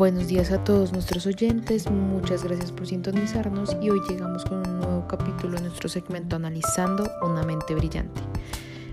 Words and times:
Buenos 0.00 0.28
días 0.28 0.50
a 0.50 0.64
todos 0.64 0.94
nuestros 0.94 1.26
oyentes, 1.26 1.90
muchas 1.90 2.42
gracias 2.42 2.72
por 2.72 2.86
sintonizarnos 2.86 3.76
y 3.82 3.90
hoy 3.90 4.00
llegamos 4.08 4.46
con 4.46 4.66
un 4.66 4.80
nuevo 4.80 5.06
capítulo 5.06 5.58
en 5.58 5.64
nuestro 5.64 5.90
segmento 5.90 6.36
Analizando 6.36 7.06
una 7.20 7.42
mente 7.42 7.74
brillante. 7.74 8.22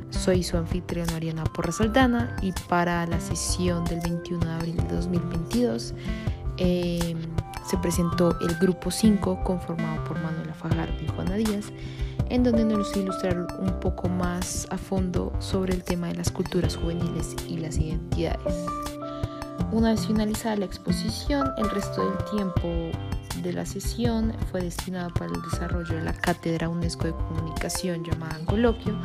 Soy 0.09 0.43
su 0.43 0.57
anfitriona 0.57 1.15
Ariana 1.15 1.45
Porras 1.45 1.79
Aldana 1.79 2.35
y 2.41 2.51
para 2.67 3.07
la 3.07 3.21
sesión 3.21 3.85
del 3.85 4.01
21 4.01 4.45
de 4.47 4.51
abril 4.51 4.75
de 4.75 4.95
2022 4.95 5.93
em, 6.57 7.17
se 7.65 7.77
presentó 7.77 8.37
el 8.41 8.55
grupo 8.55 8.91
5 8.91 9.45
conformado 9.45 10.03
por 10.03 10.21
Manuela 10.21 10.53
Fajardo 10.55 11.01
y 11.01 11.07
Juana 11.07 11.35
Díaz 11.35 11.71
en 12.29 12.43
donde 12.43 12.65
nos 12.65 12.93
ilustraron 12.97 13.47
un 13.59 13.79
poco 13.79 14.09
más 14.09 14.67
a 14.71 14.77
fondo 14.77 15.31
sobre 15.39 15.73
el 15.73 15.85
tema 15.85 16.07
de 16.07 16.15
las 16.15 16.29
culturas 16.31 16.75
juveniles 16.75 17.33
y 17.47 17.59
las 17.59 17.77
identidades. 17.77 18.96
Una 19.71 19.91
vez 19.91 20.07
finalizada 20.07 20.55
la 20.55 20.65
exposición, 20.65 21.51
el 21.57 21.69
resto 21.69 22.01
del 22.01 22.17
tiempo 22.31 22.97
de 23.43 23.51
la 23.51 23.65
sesión 23.65 24.33
fue 24.49 24.61
destinado 24.61 25.09
para 25.13 25.25
el 25.25 25.41
desarrollo 25.51 25.93
de 25.93 26.03
la 26.03 26.13
Cátedra 26.13 26.69
UNESCO 26.69 27.07
de 27.07 27.11
Comunicación 27.11 28.05
llamada 28.05 28.39
Coloquio, 28.45 28.97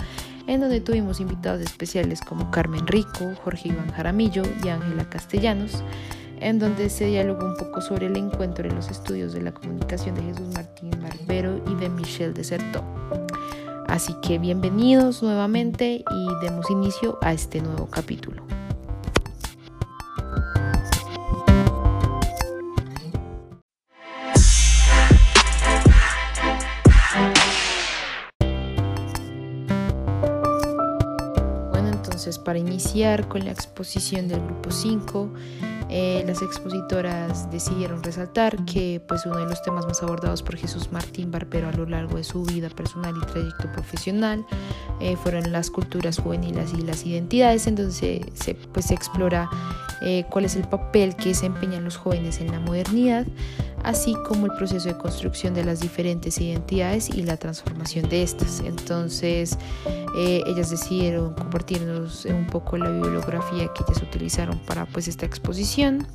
en 0.46 0.60
donde 0.60 0.80
tuvimos 0.80 1.18
invitados 1.18 1.60
especiales 1.62 2.20
como 2.20 2.50
Carmen 2.52 2.86
Rico, 2.86 3.32
Jorge 3.42 3.70
Iván 3.70 3.90
Jaramillo 3.90 4.44
y 4.62 4.68
Ángela 4.68 5.10
Castellanos, 5.10 5.82
en 6.38 6.60
donde 6.60 6.90
se 6.90 7.06
dialogó 7.06 7.44
un 7.44 7.56
poco 7.56 7.80
sobre 7.80 8.06
el 8.06 8.16
encuentro 8.16 8.68
en 8.68 8.76
los 8.76 8.88
estudios 8.88 9.32
de 9.32 9.42
la 9.42 9.52
comunicación 9.52 10.14
de 10.14 10.22
Jesús 10.22 10.48
Martín 10.54 10.92
Barbero 11.02 11.60
y 11.66 11.74
de 11.74 11.88
Michel 11.88 12.34
Desertó. 12.34 12.84
Así 13.88 14.14
que 14.22 14.38
bienvenidos 14.38 15.24
nuevamente 15.24 16.04
y 16.08 16.44
demos 16.46 16.70
inicio 16.70 17.18
a 17.20 17.32
este 17.32 17.60
nuevo 17.60 17.86
capítulo. 17.86 18.61
Para 32.44 32.58
iniciar 32.58 33.26
con 33.26 33.44
la 33.44 33.52
exposición 33.52 34.28
del 34.28 34.40
grupo 34.42 34.70
5, 34.70 35.32
eh, 35.88 36.22
las 36.26 36.42
expositoras 36.42 37.50
decidieron 37.50 38.02
resaltar 38.02 38.64
que 38.66 39.00
pues, 39.08 39.24
uno 39.24 39.38
de 39.38 39.46
los 39.46 39.62
temas 39.62 39.86
más 39.86 40.02
abordados 40.02 40.42
por 40.42 40.56
Jesús 40.56 40.92
Martín 40.92 41.30
Barbero 41.30 41.68
a 41.68 41.72
lo 41.72 41.86
largo 41.86 42.18
de 42.18 42.24
su 42.24 42.42
vida 42.44 42.68
personal 42.68 43.14
y 43.16 43.26
trayecto 43.26 43.72
profesional 43.72 44.44
eh, 45.00 45.16
fueron 45.16 45.52
las 45.52 45.70
culturas 45.70 46.18
juveniles 46.18 46.74
y 46.74 46.82
las 46.82 47.06
identidades, 47.06 47.66
en 47.66 47.76
donde 47.76 47.92
se, 47.92 48.54
pues, 48.72 48.86
se 48.86 48.94
explora 48.94 49.48
eh, 50.02 50.24
cuál 50.30 50.44
es 50.44 50.54
el 50.56 50.68
papel 50.68 51.16
que 51.16 51.30
desempeñan 51.30 51.82
los 51.82 51.96
jóvenes 51.96 52.40
en 52.40 52.52
la 52.52 52.60
modernidad, 52.60 53.26
así 53.84 54.14
como 54.26 54.46
el 54.46 54.52
proceso 54.52 54.88
de 54.88 54.96
construcción 54.96 55.54
de 55.54 55.64
las 55.64 55.80
diferentes 55.80 56.40
identidades 56.40 57.08
y 57.08 57.22
la 57.22 57.36
transformación 57.36 58.08
de 58.08 58.22
estas. 58.22 58.60
Entonces, 58.60 59.58
eh, 60.16 60.42
ellas 60.46 60.70
decidieron 60.70 61.34
compartirnos 61.34 62.24
un 62.26 62.46
poco 62.46 62.76
la 62.76 62.90
bibliografía 62.90 63.68
que 63.74 63.84
ellas 63.86 64.02
utilizaron 64.02 64.58
para 64.60 64.86
pues, 64.86 65.08
esta 65.08 65.26
exposición, 65.26 66.06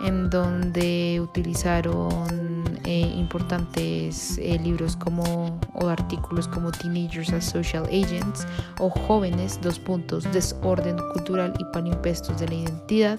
en 0.00 0.28
donde 0.30 1.20
utilizaron 1.20 2.64
eh, 2.84 3.12
importantes 3.16 4.38
eh, 4.38 4.58
libros 4.62 4.94
como 4.96 5.58
o 5.74 5.88
artículos 5.88 6.46
como 6.46 6.70
Teenagers 6.70 7.32
as 7.32 7.44
Social 7.44 7.84
Agents 7.86 8.46
o 8.78 8.90
Jóvenes, 8.90 9.58
dos 9.62 9.78
puntos, 9.78 10.30
Desorden 10.32 10.96
Cultural 11.12 11.52
y 11.58 11.64
Palimpestos 11.72 12.38
de 12.38 12.48
la 12.48 12.54
Identidad 12.54 13.18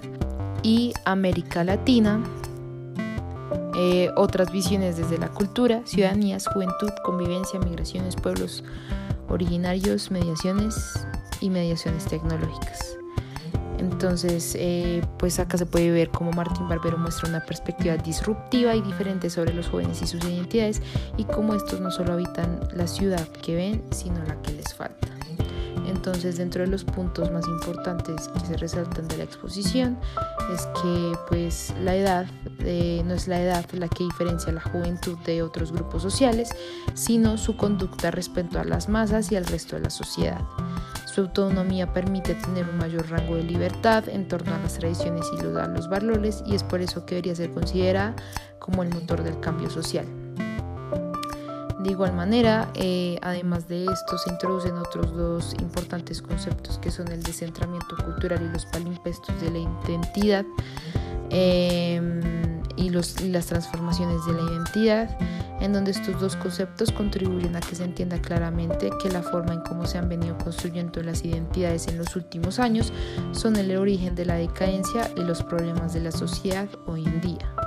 y 0.63 0.93
América 1.05 1.63
Latina, 1.63 2.21
eh, 3.77 4.09
otras 4.15 4.51
visiones 4.51 4.97
desde 4.97 5.19
la 5.19 5.29
cultura, 5.29 5.81
ciudadanías, 5.85 6.47
juventud, 6.47 6.89
convivencia, 7.03 7.59
migraciones, 7.59 8.15
pueblos 8.15 8.63
originarios, 9.29 10.09
mediaciones 10.09 11.07
y 11.41 11.51
mediaciones 11.51 12.05
tecnológicas. 12.05 12.97
Entonces, 13.77 14.55
eh, 14.59 15.03
pues 15.19 15.39
acá 15.39 15.57
se 15.57 15.67
puede 15.67 15.91
ver 15.91 16.09
cómo 16.09 16.31
Martín 16.31 16.67
Barbero 16.67 16.97
muestra 16.97 17.29
una 17.29 17.41
perspectiva 17.41 17.95
disruptiva 17.97 18.75
y 18.75 18.81
diferente 18.81 19.29
sobre 19.29 19.53
los 19.53 19.67
jóvenes 19.67 20.01
y 20.01 20.07
sus 20.07 20.23
identidades 20.23 20.81
y 21.15 21.25
cómo 21.25 21.53
estos 21.53 21.79
no 21.79 21.91
solo 21.91 22.13
habitan 22.13 22.59
la 22.73 22.87
ciudad 22.87 23.27
que 23.43 23.55
ven, 23.55 23.83
sino 23.91 24.23
la 24.25 24.41
que 24.41 24.53
les 24.53 24.73
falta. 24.73 25.16
Entonces, 25.87 26.37
dentro 26.37 26.63
de 26.63 26.67
los 26.67 26.83
puntos 26.83 27.31
más 27.31 27.47
importantes 27.47 28.27
que 28.27 28.39
se 28.45 28.57
resaltan 28.57 29.07
de 29.07 29.17
la 29.17 29.23
exposición 29.23 29.97
es 30.53 30.67
que 30.81 31.13
pues 31.29 31.73
la 31.83 31.95
edad 31.95 32.25
eh, 32.59 33.01
no 33.05 33.13
es 33.13 33.27
la 33.27 33.41
edad 33.41 33.65
la 33.71 33.87
que 33.87 34.03
diferencia 34.03 34.51
a 34.51 34.55
la 34.55 34.61
juventud 34.61 35.17
de 35.25 35.41
otros 35.41 35.71
grupos 35.71 36.01
sociales, 36.01 36.49
sino 36.93 37.37
su 37.37 37.57
conducta 37.57 38.11
respecto 38.11 38.59
a 38.59 38.63
las 38.63 38.89
masas 38.89 39.31
y 39.31 39.35
al 39.35 39.45
resto 39.45 39.75
de 39.75 39.83
la 39.83 39.89
sociedad. 39.89 40.41
Su 41.05 41.21
autonomía 41.21 41.93
permite 41.93 42.35
tener 42.35 42.69
un 42.69 42.77
mayor 42.77 43.09
rango 43.09 43.35
de 43.35 43.43
libertad 43.43 44.07
en 44.07 44.27
torno 44.27 44.53
a 44.53 44.59
las 44.59 44.75
tradiciones 44.75 45.25
y 45.33 45.41
los 45.41 45.89
valores 45.89 46.43
y 46.45 46.53
es 46.53 46.63
por 46.63 46.81
eso 46.81 47.05
que 47.05 47.15
debería 47.15 47.35
ser 47.35 47.51
considerada 47.51 48.15
como 48.59 48.83
el 48.83 48.89
motor 48.89 49.23
del 49.23 49.39
cambio 49.39 49.69
social. 49.69 50.05
De 51.87 51.93
igual 51.93 52.11
manera, 52.11 52.69
eh, 52.75 53.17
además 53.21 53.69
de 53.69 53.85
esto, 53.85 54.17
se 54.17 54.29
introducen 54.29 54.77
otros 54.77 55.15
dos 55.15 55.53
importantes 55.61 56.21
conceptos 56.21 56.79
que 56.79 56.91
son 56.91 57.07
el 57.13 57.23
descentramiento 57.23 57.95
cultural 58.03 58.41
y 58.43 58.51
los 58.51 58.65
palimpestos 58.65 59.39
de 59.39 59.51
la 59.51 59.59
identidad 59.59 60.45
em, 61.29 62.19
y, 62.75 62.87
y 62.87 62.89
las 62.89 63.45
transformaciones 63.45 64.17
de 64.25 64.33
la 64.33 64.41
identidad, 64.51 65.17
en 65.61 65.71
donde 65.71 65.91
estos 65.91 66.19
dos 66.19 66.35
conceptos 66.35 66.91
contribuyen 66.91 67.55
a 67.55 67.61
que 67.61 67.73
se 67.73 67.85
entienda 67.85 68.19
claramente 68.19 68.89
que 69.01 69.09
la 69.09 69.23
forma 69.23 69.53
en 69.53 69.61
cómo 69.61 69.85
se 69.85 69.97
han 69.97 70.09
venido 70.09 70.37
construyendo 70.39 71.01
las 71.03 71.23
identidades 71.23 71.87
en 71.87 71.97
los 71.99 72.17
últimos 72.17 72.59
años 72.59 72.91
son 73.31 73.55
el 73.55 73.73
origen 73.77 74.13
de 74.13 74.25
la 74.25 74.35
decadencia 74.35 75.09
y 75.15 75.21
los 75.21 75.41
problemas 75.41 75.93
de 75.93 76.01
la 76.01 76.11
sociedad 76.11 76.67
hoy 76.85 77.05
en 77.05 77.21
día. 77.21 77.66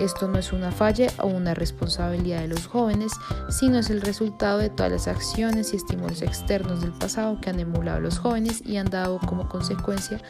Esto 0.00 0.28
no 0.28 0.38
es 0.38 0.52
una 0.52 0.70
falla 0.70 1.08
o 1.20 1.26
una 1.26 1.54
responsabilidad 1.54 2.40
de 2.40 2.48
los 2.48 2.68
jóvenes, 2.68 3.12
sino 3.48 3.78
es 3.78 3.90
el 3.90 4.00
resultado 4.00 4.58
de 4.58 4.70
todas 4.70 4.92
las 4.92 5.08
acciones 5.08 5.72
y 5.72 5.76
estímulos 5.76 6.22
externos 6.22 6.82
del 6.82 6.92
pasado 6.92 7.40
que 7.40 7.50
han 7.50 7.58
emulado 7.58 7.98
a 7.98 8.00
los 8.00 8.18
jóvenes 8.18 8.62
y 8.64 8.76
han 8.76 8.90
dado 8.90 9.18
como 9.18 9.48
consecuencia 9.48 10.20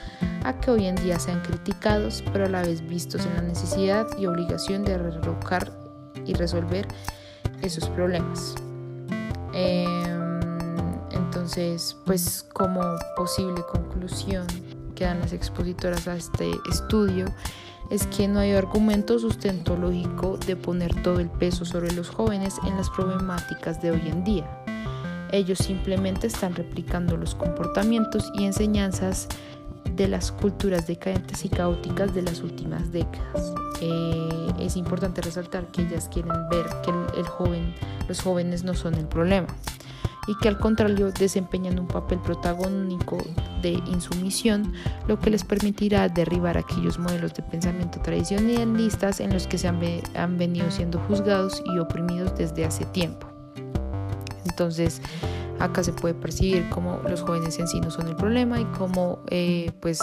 a 0.44 0.58
que 0.58 0.70
hoy 0.70 0.86
en 0.86 0.94
día 0.96 1.18
sean 1.18 1.42
criticados, 1.42 2.24
pero 2.32 2.46
a 2.46 2.48
la 2.48 2.62
vez 2.62 2.86
vistos 2.86 3.26
en 3.26 3.34
la 3.34 3.42
necesidad 3.42 4.06
y 4.18 4.26
obligación 4.26 4.84
de 4.84 4.96
derrocar 4.96 5.70
y 6.24 6.32
resolver 6.32 6.88
esos 7.60 7.88
problemas. 7.90 8.54
Em, 9.52 10.38
entonces, 11.10 11.96
pues 12.06 12.42
como 12.54 12.80
posible 13.16 13.62
conclusión 13.70 14.46
que 14.94 15.04
dan 15.04 15.20
las 15.20 15.32
expositoras 15.32 16.08
a 16.08 16.16
este 16.16 16.50
estudio, 16.70 17.26
es 17.90 18.06
que 18.06 18.28
no 18.28 18.40
hay 18.40 18.52
argumento 18.52 19.18
sustento 19.18 19.76
lógico 19.76 20.36
de 20.38 20.56
poner 20.56 21.02
todo 21.02 21.20
el 21.20 21.30
peso 21.30 21.64
sobre 21.64 21.92
los 21.92 22.10
jóvenes 22.10 22.56
en 22.66 22.76
las 22.76 22.90
problemáticas 22.90 23.80
de 23.80 23.92
hoy 23.92 24.02
en 24.06 24.24
día. 24.24 24.64
Ellos 25.32 25.58
simplemente 25.58 26.26
están 26.26 26.54
replicando 26.54 27.16
los 27.16 27.34
comportamientos 27.34 28.30
y 28.34 28.44
enseñanzas 28.44 29.28
de 29.94 30.08
las 30.08 30.32
culturas 30.32 30.86
decadentes 30.86 31.44
y 31.44 31.48
caóticas 31.48 32.14
de 32.14 32.22
las 32.22 32.40
últimas 32.40 32.92
décadas. 32.92 33.52
Eh, 33.80 34.52
es 34.58 34.76
importante 34.76 35.20
resaltar 35.20 35.66
que 35.68 35.82
ellas 35.82 36.08
quieren 36.12 36.32
ver 36.50 36.66
que 36.84 37.18
el 37.18 37.26
joven, 37.26 37.74
los 38.06 38.20
jóvenes 38.20 38.64
no 38.64 38.74
son 38.74 38.94
el 38.94 39.06
problema 39.06 39.48
y 40.28 40.36
que 40.36 40.48
al 40.48 40.58
contrario 40.58 41.10
desempeñan 41.10 41.78
un 41.78 41.88
papel 41.88 42.18
protagónico 42.20 43.18
de 43.62 43.70
insumisión, 43.86 44.74
lo 45.08 45.18
que 45.18 45.30
les 45.30 45.42
permitirá 45.42 46.08
derribar 46.08 46.58
aquellos 46.58 46.98
modelos 46.98 47.34
de 47.34 47.42
pensamiento 47.42 48.00
tradicionalistas 48.02 49.20
en 49.20 49.32
los 49.32 49.46
que 49.46 49.58
se 49.58 49.68
han, 49.68 49.80
han 50.14 50.36
venido 50.36 50.70
siendo 50.70 50.98
juzgados 51.00 51.62
y 51.74 51.78
oprimidos 51.78 52.36
desde 52.36 52.66
hace 52.66 52.84
tiempo. 52.86 53.26
Entonces, 54.44 55.00
Acá 55.60 55.82
se 55.82 55.92
puede 55.92 56.14
percibir 56.14 56.68
cómo 56.70 57.00
los 57.08 57.22
jóvenes 57.22 57.58
en 57.58 57.66
sí 57.66 57.80
no 57.80 57.90
son 57.90 58.08
el 58.08 58.16
problema 58.16 58.60
y 58.60 58.64
cómo 58.78 59.18
eh, 59.28 59.72
pues 59.80 60.00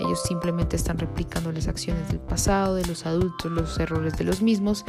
ellos 0.00 0.22
simplemente 0.22 0.76
están 0.76 0.98
replicando 0.98 1.52
las 1.52 1.68
acciones 1.68 2.08
del 2.08 2.20
pasado, 2.20 2.74
de 2.74 2.86
los 2.86 3.04
adultos, 3.04 3.52
los 3.52 3.78
errores 3.78 4.16
de 4.16 4.24
los 4.24 4.40
mismos 4.40 4.84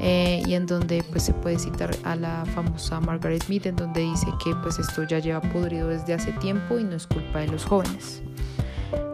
eh, 0.00 0.42
y 0.46 0.54
en 0.54 0.66
donde 0.66 1.04
pues 1.10 1.24
se 1.24 1.34
puede 1.34 1.58
citar 1.58 1.94
a 2.04 2.16
la 2.16 2.44
famosa 2.54 2.98
Margaret 3.00 3.44
Mead 3.48 3.66
en 3.66 3.76
donde 3.76 4.00
dice 4.00 4.26
que 4.42 4.54
pues 4.62 4.78
esto 4.78 5.02
ya 5.02 5.18
lleva 5.18 5.40
podrido 5.40 5.88
desde 5.88 6.14
hace 6.14 6.32
tiempo 6.32 6.78
y 6.78 6.84
no 6.84 6.96
es 6.96 7.06
culpa 7.06 7.40
de 7.40 7.48
los 7.48 7.64
jóvenes. 7.64 8.22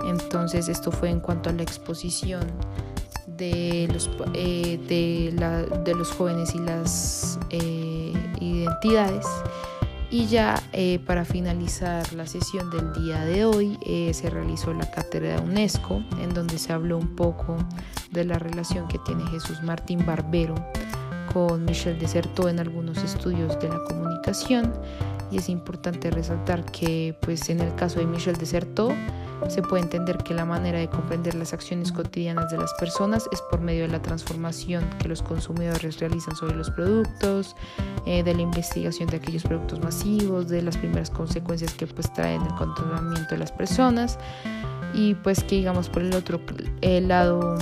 Entonces 0.07 0.69
esto 0.69 0.93
fue 0.93 1.11
en 1.11 1.19
cuanto 1.19 1.51
a 1.51 1.53
la 1.53 1.63
exposición 1.63 2.47
de 3.27 3.89
los, 3.93 4.09
eh, 4.35 4.79
de, 4.87 5.95
los 5.95 6.11
jóvenes 6.13 6.55
y 6.55 6.59
las 6.59 7.39
identidades. 8.41 9.27
Y 10.15 10.29
ya 10.29 10.63
eh, 10.73 11.01
para 11.05 11.25
finalizar 11.25 12.13
la 12.13 12.25
sesión 12.29 12.71
del 12.71 12.93
día 12.93 13.25
de 13.25 13.45
hoy 13.47 13.77
eh, 13.85 14.15
se 14.15 14.31
realizó 14.31 14.73
la 14.73 14.89
cátedra 14.89 15.35
de 15.35 15.43
UNESCO 15.43 16.05
en 16.21 16.33
donde 16.33 16.57
se 16.57 16.73
habló 16.73 16.99
un 16.99 17.17
poco 17.17 17.57
de 18.13 18.25
la 18.25 18.39
relación 18.39 18.87
que 18.87 19.01
tiene 19.01 19.27
Jesús 19.27 19.61
Martín 19.65 20.07
Barbero 20.07 20.55
con 21.33 21.65
Michel 21.65 21.99
Deserto 21.99 22.49
en 22.49 22.61
algunos 22.61 22.99
estudios 22.99 23.59
de 23.59 23.71
la 23.71 23.83
comunicación. 23.89 24.73
Y 25.33 25.39
es 25.39 25.49
importante 25.49 26.13
resaltar 26.13 26.65
que 26.65 27.19
pues 27.21 27.51
en 27.51 27.59
el 27.59 27.75
caso 27.75 27.99
de 27.99 28.07
Michel 28.07 28.37
Deserto 28.37 28.93
se 29.49 29.63
puede 29.63 29.83
entender 29.83 30.19
que 30.19 30.35
la 30.35 30.45
manera 30.45 30.79
de 30.79 30.89
comprender 30.89 31.35
las 31.35 31.53
acciones 31.53 31.93
cotidianas 31.93 32.51
de 32.51 32.59
las 32.59 32.73
personas 32.75 33.29
es 33.33 33.41
por 33.51 33.61
medio 33.61 33.83
de 33.83 33.89
la 33.89 34.03
transformación 34.03 34.89
que 34.99 35.09
los 35.09 35.23
consumidores 35.23 36.01
realizan 36.01 36.35
sobre 36.37 36.57
los 36.57 36.71
productos, 36.71 37.55
eh, 38.07 38.23
de 38.23 38.35
la 38.35 38.43
investigación 38.43 39.09
de 39.09 39.17
aquellos 39.19 39.43
productos 39.43 39.81
masivos, 39.81 40.49
de 40.49 40.63
las 40.63 40.77
primeras 40.77 41.11
consecuencias 41.11 41.75
que 41.75 41.87
pues 41.87 42.13
traen 42.13 42.43
el 42.43 42.55
controlamiento 42.55 43.31
de 43.31 43.39
las 43.39 43.53
personas. 43.53 44.19
Y 44.95 45.15
pues 45.15 45.43
que 45.43 45.57
digamos 45.57 45.89
por 45.89 46.03
el 46.03 46.15
otro 46.15 46.41
el 46.81 47.09
lado 47.09 47.57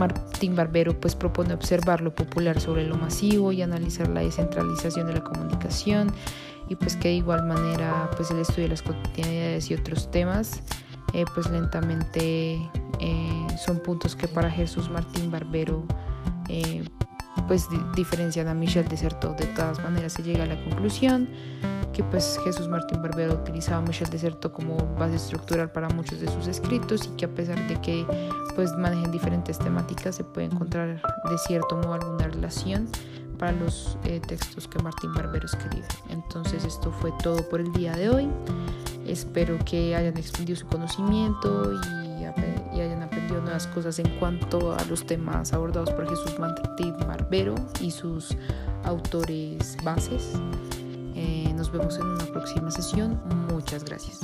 Martín 0.00 0.56
Barbero 0.56 0.98
pues 0.98 1.14
propone 1.14 1.52
observar 1.52 2.00
lo 2.00 2.14
popular 2.14 2.58
sobre 2.58 2.86
lo 2.86 2.96
masivo 2.96 3.52
y 3.52 3.60
analizar 3.60 4.08
la 4.08 4.22
descentralización 4.22 5.06
de 5.06 5.12
la 5.12 5.20
comunicación 5.22 6.10
y 6.70 6.74
pues 6.74 6.96
que 6.96 7.08
de 7.08 7.14
igual 7.16 7.46
manera 7.46 8.10
pues 8.16 8.30
el 8.30 8.38
estudio 8.38 8.62
de 8.62 8.68
las 8.70 8.82
cotidianidades 8.82 9.70
y 9.70 9.74
otros 9.74 10.10
temas 10.10 10.62
eh, 11.12 11.24
pues 11.34 11.50
lentamente 11.50 12.54
eh, 12.98 13.46
son 13.62 13.80
puntos 13.80 14.16
que 14.16 14.26
para 14.26 14.50
Jesús 14.50 14.88
Martín 14.88 15.30
Barbero 15.30 15.84
eh, 16.48 16.82
pues 17.46 17.68
diferencian 17.94 18.48
a 18.48 18.54
Michel 18.54 18.88
Deserto 18.88 19.34
de 19.34 19.46
todas 19.48 19.80
maneras 19.80 20.14
se 20.14 20.22
llega 20.22 20.44
a 20.44 20.46
la 20.46 20.64
conclusión 20.64 21.28
que 21.92 22.04
pues 22.04 22.38
Jesús 22.44 22.68
Martín 22.68 23.02
Barbero 23.02 23.34
utilizaba 23.34 23.78
a 23.78 23.82
Michel 23.82 24.08
Deserto 24.10 24.52
como 24.52 24.76
base 24.98 25.16
estructural 25.16 25.70
para 25.70 25.88
muchos 25.88 26.20
de 26.20 26.28
sus 26.28 26.46
escritos 26.46 27.06
y 27.06 27.16
que 27.16 27.24
a 27.24 27.28
pesar 27.28 27.66
de 27.68 27.80
que 27.80 28.06
pues 28.54 28.72
manejen 28.76 29.10
diferentes 29.10 29.58
temáticas 29.58 30.16
se 30.16 30.24
puede 30.24 30.46
encontrar 30.46 31.02
de 31.30 31.38
cierto 31.46 31.76
modo 31.76 31.94
alguna 31.94 32.28
relación 32.28 32.88
para 33.38 33.52
los 33.52 33.96
eh, 34.04 34.20
textos 34.20 34.68
que 34.68 34.78
Martín 34.82 35.14
Barbero 35.14 35.46
escribe. 35.46 35.86
Entonces 36.10 36.62
esto 36.64 36.92
fue 36.92 37.10
todo 37.22 37.48
por 37.48 37.60
el 37.60 37.72
día 37.72 37.92
de 37.92 38.10
hoy. 38.10 38.28
Espero 39.06 39.58
que 39.64 39.96
hayan 39.96 40.16
expandido 40.18 40.56
su 40.56 40.66
conocimiento 40.66 41.72
y, 41.72 42.00
hayan 42.80 43.02
aprendido 43.02 43.42
nuevas 43.42 43.66
cosas 43.66 43.98
en 43.98 44.08
cuanto 44.18 44.72
a 44.72 44.82
los 44.84 45.04
temas 45.04 45.52
abordados 45.52 45.90
por 45.90 46.08
Jesús 46.08 46.38
Martín 46.38 46.94
Barbero 47.06 47.54
y 47.80 47.90
sus 47.90 48.34
autores 48.84 49.76
bases. 49.84 50.32
Eh, 51.14 51.49
nos 51.60 51.70
vemos 51.70 51.98
en 51.98 52.06
una 52.06 52.24
próxima 52.24 52.70
sesión. 52.70 53.20
Muchas 53.50 53.84
gracias. 53.84 54.20